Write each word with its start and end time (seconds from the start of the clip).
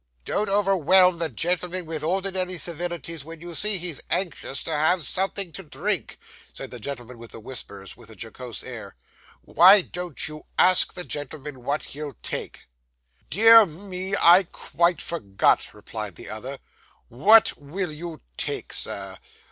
'Don't 0.25 0.49
overwhelm 0.49 1.19
the 1.19 1.29
gentlemen 1.29 1.85
with 1.85 2.01
ordinary 2.01 2.57
civilities 2.57 3.23
when 3.23 3.39
you 3.39 3.53
see 3.53 3.77
he's 3.77 4.01
anxious 4.09 4.63
to 4.63 4.71
have 4.71 5.05
something 5.05 5.51
to 5.51 5.61
drink,' 5.61 6.17
said 6.55 6.71
the 6.71 6.79
gentleman 6.79 7.19
with 7.19 7.29
the 7.29 7.39
whiskers, 7.39 7.95
with 7.95 8.09
a 8.09 8.15
jocose 8.17 8.63
air. 8.63 8.95
'Why 9.43 9.81
don't 9.81 10.27
you 10.27 10.47
ask 10.57 10.95
the 10.95 11.03
gentleman 11.03 11.61
what 11.63 11.83
he'll 11.83 12.15
take?' 12.23 12.61
'Dear 13.29 13.67
me, 13.67 14.15
I 14.19 14.41
quite 14.51 15.01
forgot,' 15.01 15.71
replied 15.71 16.15
the 16.15 16.29
other. 16.31 16.57
'What 17.07 17.55
will 17.61 17.91
you 17.91 18.21
take, 18.37 18.73
sir? 18.73 19.19